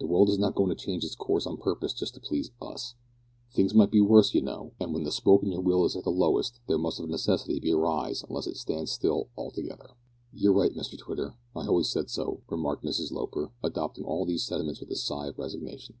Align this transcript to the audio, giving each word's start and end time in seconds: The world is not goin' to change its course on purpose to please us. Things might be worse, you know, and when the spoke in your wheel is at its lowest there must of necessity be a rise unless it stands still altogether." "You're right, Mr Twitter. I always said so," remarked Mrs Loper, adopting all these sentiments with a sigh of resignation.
The 0.00 0.06
world 0.08 0.28
is 0.30 0.36
not 0.40 0.56
goin' 0.56 0.68
to 0.70 0.74
change 0.74 1.04
its 1.04 1.14
course 1.14 1.46
on 1.46 1.56
purpose 1.56 1.92
to 1.92 2.20
please 2.20 2.50
us. 2.60 2.96
Things 3.54 3.72
might 3.72 3.92
be 3.92 4.00
worse, 4.00 4.34
you 4.34 4.42
know, 4.42 4.72
and 4.80 4.92
when 4.92 5.04
the 5.04 5.12
spoke 5.12 5.44
in 5.44 5.52
your 5.52 5.60
wheel 5.60 5.84
is 5.84 5.94
at 5.94 6.00
its 6.00 6.08
lowest 6.08 6.58
there 6.66 6.76
must 6.76 6.98
of 6.98 7.08
necessity 7.08 7.60
be 7.60 7.70
a 7.70 7.76
rise 7.76 8.24
unless 8.28 8.48
it 8.48 8.56
stands 8.56 8.90
still 8.90 9.28
altogether." 9.36 9.90
"You're 10.32 10.52
right, 10.54 10.74
Mr 10.74 10.98
Twitter. 10.98 11.36
I 11.54 11.68
always 11.68 11.88
said 11.88 12.10
so," 12.10 12.40
remarked 12.48 12.82
Mrs 12.82 13.12
Loper, 13.12 13.52
adopting 13.62 14.02
all 14.04 14.24
these 14.26 14.42
sentiments 14.44 14.80
with 14.80 14.90
a 14.90 14.96
sigh 14.96 15.28
of 15.28 15.38
resignation. 15.38 15.94